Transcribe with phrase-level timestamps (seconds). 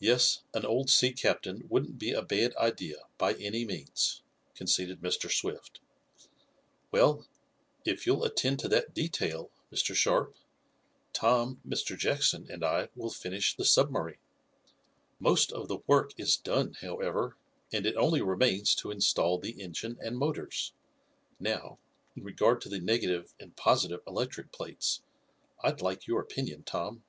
[0.00, 4.20] "Yes, an old sea captain wouldn't be a bad idea, by any means,"
[4.54, 5.30] conceded Mr.
[5.32, 5.80] Swift.
[6.90, 7.26] "Well,
[7.86, 9.94] if you'll attend to that detail, Mr.
[9.94, 10.36] Sharp,
[11.14, 11.96] Tom, Mr.
[11.96, 14.18] Jackson and I will finish the submarine.
[15.18, 17.34] Most of the work is done, however,
[17.72, 20.74] and it only remains to install the engine and motors.
[21.40, 21.78] Now,
[22.14, 25.00] in regard to the negative and positive electric plates,
[25.62, 27.04] I'd like your opinion, Tom."